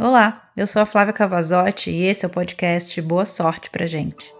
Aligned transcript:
Olá, 0.00 0.48
eu 0.56 0.64
sou 0.64 0.80
a 0.80 0.86
Flávia 0.86 1.12
Cavazotti 1.12 1.90
e 1.90 2.04
esse 2.04 2.24
é 2.24 2.28
o 2.28 2.30
podcast 2.30 3.02
Boa 3.02 3.26
Sorte 3.26 3.68
pra 3.68 3.84
gente. 3.84 4.32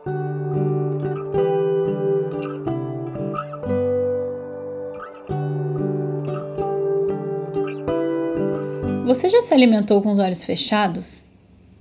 Você 9.04 9.28
já 9.28 9.40
se 9.40 9.52
alimentou 9.52 10.00
com 10.00 10.12
os 10.12 10.20
olhos 10.20 10.44
fechados? 10.44 11.24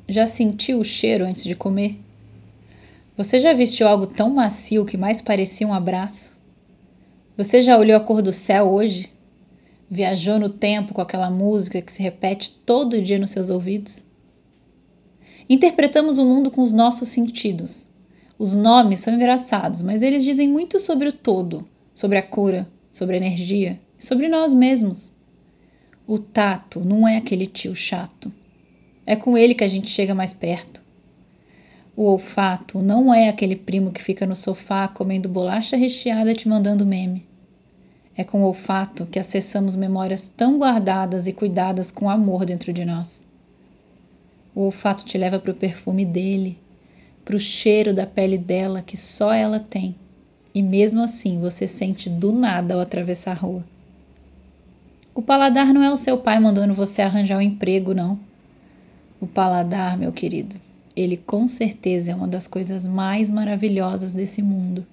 Já 0.09 0.25
sentiu 0.25 0.79
o 0.79 0.83
cheiro 0.83 1.23
antes 1.23 1.43
de 1.43 1.55
comer? 1.55 1.99
Você 3.15 3.39
já 3.39 3.53
vestiu 3.53 3.87
algo 3.87 4.07
tão 4.07 4.31
macio 4.31 4.85
que 4.85 4.97
mais 4.97 5.21
parecia 5.21 5.67
um 5.67 5.73
abraço? 5.73 6.35
Você 7.37 7.61
já 7.61 7.77
olhou 7.77 7.95
a 7.95 7.99
cor 7.99 8.23
do 8.23 8.31
céu 8.31 8.73
hoje? 8.73 9.15
Viajou 9.89 10.38
no 10.38 10.49
tempo 10.49 10.93
com 10.93 10.99
aquela 10.99 11.29
música 11.29 11.81
que 11.81 11.91
se 11.91 12.04
repete 12.04 12.51
todo 12.65 13.01
dia 13.01 13.17
nos 13.17 13.29
seus 13.29 13.49
ouvidos? 13.49 14.05
Interpretamos 15.50 16.18
o 16.18 16.25
mundo 16.25 16.51
com 16.51 16.61
os 16.61 16.73
nossos 16.73 17.07
sentidos. 17.07 17.87
Os 18.37 18.54
nomes 18.54 19.00
são 19.00 19.13
engraçados, 19.13 19.82
mas 19.82 20.04
eles 20.04 20.25
dizem 20.25 20.47
muito 20.47 20.77
sobre 20.77 21.07
o 21.07 21.13
todo, 21.13 21.65
sobre 21.93 22.18
a 22.18 22.21
cura, 22.21 22.68
sobre 22.91 23.15
a 23.15 23.18
energia 23.18 23.79
e 23.97 24.04
sobre 24.04 24.27
nós 24.27 24.54
mesmos. 24.54 25.13
O 26.05 26.18
tato 26.18 26.82
não 26.82 27.07
é 27.07 27.15
aquele 27.15 27.46
tio 27.46 27.74
chato. 27.74 28.32
É 29.05 29.15
com 29.15 29.38
ele 29.38 29.55
que 29.55 29.63
a 29.63 29.68
gente 29.68 29.89
chega 29.89 30.13
mais 30.13 30.33
perto. 30.33 30.83
O 31.96 32.03
olfato 32.03 32.80
não 32.80 33.13
é 33.13 33.30
aquele 33.30 33.55
primo 33.55 33.91
que 33.91 34.03
fica 34.03 34.25
no 34.25 34.35
sofá 34.35 34.88
comendo 34.88 35.30
bolacha 35.30 35.77
recheada 35.77 36.33
te 36.33 36.47
mandando 36.47 36.85
meme. 36.85 37.25
É 38.19 38.23
com 38.23 38.41
o 38.41 38.45
olfato 38.45 39.05
que 39.05 39.19
acessamos 39.19 39.75
memórias 39.75 40.27
tão 40.27 40.57
guardadas 40.57 41.27
e 41.27 41.33
cuidadas 41.33 41.91
com 41.91 42.09
amor 42.09 42.45
dentro 42.45 42.73
de 42.73 42.83
nós. 42.83 43.23
O 44.55 44.61
olfato 44.61 45.05
te 45.05 45.19
leva 45.19 45.38
para 45.38 45.52
o 45.52 45.55
perfume 45.55 46.03
dele, 46.03 46.57
para 47.23 47.35
o 47.35 47.39
cheiro 47.39 47.93
da 47.93 48.07
pele 48.07 48.39
dela 48.39 48.81
que 48.81 48.97
só 48.97 49.31
ela 49.31 49.59
tem, 49.59 49.95
e 50.51 50.63
mesmo 50.63 51.03
assim 51.03 51.39
você 51.39 51.67
sente 51.67 52.09
do 52.09 52.31
nada 52.31 52.73
ao 52.73 52.79
atravessar 52.79 53.33
a 53.33 53.39
rua. 53.39 53.63
O 55.13 55.21
paladar 55.21 55.71
não 55.71 55.83
é 55.83 55.91
o 55.91 55.97
seu 55.97 56.17
pai 56.17 56.39
mandando 56.39 56.73
você 56.73 57.03
arranjar 57.03 57.37
um 57.37 57.41
emprego, 57.41 57.93
não. 57.93 58.19
O 59.21 59.27
paladar, 59.27 59.95
meu 59.95 60.11
querido, 60.11 60.55
ele 60.95 61.17
com 61.17 61.45
certeza 61.45 62.13
é 62.13 62.15
uma 62.15 62.27
das 62.27 62.47
coisas 62.47 62.87
mais 62.87 63.29
maravilhosas 63.29 64.15
desse 64.15 64.41
mundo 64.41 64.87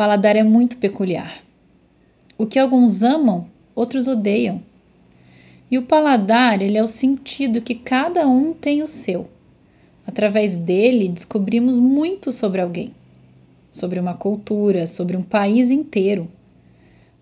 paladar 0.00 0.34
é 0.34 0.42
muito 0.42 0.78
peculiar. 0.78 1.42
O 2.38 2.46
que 2.46 2.58
alguns 2.58 3.02
amam, 3.02 3.46
outros 3.74 4.08
odeiam. 4.08 4.62
E 5.70 5.76
o 5.76 5.82
paladar, 5.82 6.62
ele 6.62 6.78
é 6.78 6.82
o 6.82 6.86
sentido 6.86 7.60
que 7.60 7.74
cada 7.74 8.26
um 8.26 8.54
tem 8.54 8.82
o 8.82 8.86
seu. 8.86 9.28
Através 10.06 10.56
dele, 10.56 11.06
descobrimos 11.06 11.78
muito 11.78 12.32
sobre 12.32 12.62
alguém, 12.62 12.94
sobre 13.68 14.00
uma 14.00 14.14
cultura, 14.14 14.86
sobre 14.86 15.18
um 15.18 15.22
país 15.22 15.70
inteiro. 15.70 16.30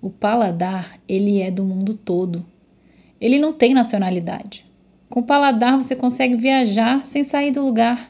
O 0.00 0.08
paladar, 0.08 1.00
ele 1.08 1.40
é 1.40 1.50
do 1.50 1.64
mundo 1.64 1.94
todo. 1.94 2.46
Ele 3.20 3.40
não 3.40 3.52
tem 3.52 3.74
nacionalidade. 3.74 4.64
Com 5.10 5.18
o 5.18 5.26
paladar 5.26 5.76
você 5.76 5.96
consegue 5.96 6.36
viajar 6.36 7.04
sem 7.04 7.24
sair 7.24 7.50
do 7.50 7.60
lugar. 7.60 8.08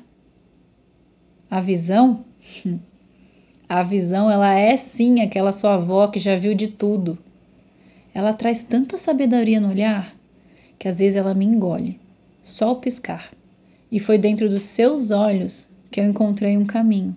A 1.50 1.58
visão 1.58 2.22
A 3.69 3.83
visão, 3.83 4.30
ela 4.30 4.55
é 4.55 4.77
sim 4.77 5.20
aquela 5.20 5.52
sua 5.52 5.74
avó 5.74 6.06
que 6.06 6.19
já 6.19 6.34
viu 6.36 6.55
de 6.55 6.69
tudo. 6.69 7.19
Ela 8.14 8.33
traz 8.33 8.64
tanta 8.64 8.97
sabedoria 8.97 9.60
no 9.60 9.69
olhar 9.69 10.16
que 10.78 10.86
às 10.86 10.98
vezes 10.98 11.16
ela 11.16 11.34
me 11.34 11.44
engole, 11.44 11.98
só 12.42 12.72
o 12.72 12.77
piscar. 12.77 13.30
E 13.91 13.98
foi 13.98 14.16
dentro 14.16 14.48
dos 14.48 14.62
seus 14.62 15.10
olhos 15.10 15.70
que 15.91 16.00
eu 16.00 16.05
encontrei 16.05 16.56
um 16.56 16.64
caminho. 16.64 17.16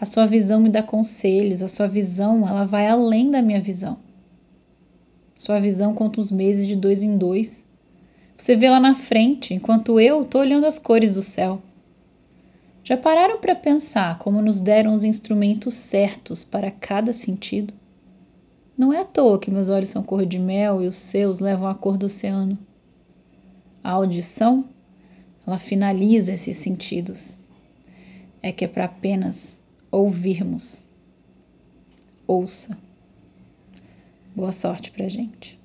A 0.00 0.04
sua 0.04 0.26
visão 0.26 0.60
me 0.60 0.68
dá 0.68 0.82
conselhos, 0.82 1.62
a 1.62 1.68
sua 1.68 1.88
visão, 1.88 2.46
ela 2.46 2.64
vai 2.64 2.86
além 2.86 3.30
da 3.30 3.42
minha 3.42 3.60
visão. 3.60 3.98
Sua 5.36 5.58
visão 5.58 5.92
conta 5.92 6.20
os 6.20 6.30
meses 6.30 6.66
de 6.66 6.76
dois 6.76 7.02
em 7.02 7.16
dois. 7.16 7.66
Você 8.36 8.54
vê 8.54 8.70
lá 8.70 8.78
na 8.78 8.94
frente, 8.94 9.54
enquanto 9.54 9.98
eu 9.98 10.22
estou 10.22 10.40
olhando 10.40 10.66
as 10.66 10.78
cores 10.78 11.12
do 11.12 11.22
céu. 11.22 11.60
Já 12.88 12.96
pararam 12.96 13.38
para 13.38 13.54
pensar 13.54 14.16
como 14.16 14.40
nos 14.40 14.62
deram 14.62 14.94
os 14.94 15.04
instrumentos 15.04 15.74
certos 15.74 16.42
para 16.42 16.70
cada 16.70 17.12
sentido? 17.12 17.74
Não 18.78 18.94
é 18.94 19.00
à 19.00 19.04
toa 19.04 19.38
que 19.38 19.50
meus 19.50 19.68
olhos 19.68 19.90
são 19.90 20.02
cor 20.02 20.24
de 20.24 20.38
mel 20.38 20.82
e 20.82 20.86
os 20.86 20.96
seus 20.96 21.38
levam 21.38 21.68
a 21.68 21.74
cor 21.74 21.98
do 21.98 22.06
oceano. 22.06 22.56
A 23.84 23.90
audição, 23.90 24.70
ela 25.46 25.58
finaliza 25.58 26.32
esses 26.32 26.56
sentidos. 26.56 27.40
É 28.42 28.52
que 28.52 28.64
é 28.64 28.68
para 28.68 28.86
apenas 28.86 29.60
ouvirmos. 29.90 30.86
Ouça. 32.26 32.78
Boa 34.34 34.50
sorte 34.50 34.90
pra 34.92 35.10
gente. 35.10 35.60